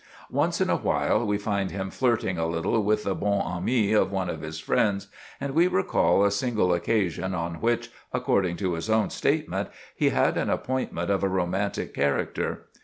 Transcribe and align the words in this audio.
Once 0.31 0.59
in 0.59 0.67
a 0.67 0.75
while, 0.75 1.23
we 1.27 1.37
find 1.37 1.69
him 1.69 1.91
flirting 1.91 2.35
a 2.39 2.47
little 2.47 2.81
with 2.83 3.03
the 3.03 3.13
bonne 3.13 3.59
amie 3.59 3.93
of 3.93 4.11
one 4.11 4.31
of 4.31 4.41
his 4.41 4.57
friends, 4.57 5.09
and 5.39 5.53
we 5.53 5.67
recall 5.67 6.25
a 6.25 6.31
single 6.31 6.73
occasion 6.73 7.35
on 7.35 7.61
which, 7.61 7.91
according 8.11 8.57
to 8.57 8.73
his 8.73 8.89
own 8.89 9.11
statement, 9.11 9.69
he 9.95 10.09
had 10.09 10.37
an 10.37 10.49
appointment 10.49 11.11
of 11.11 11.23
a 11.23 11.29
romantic 11.29 11.93
character. 11.93 12.65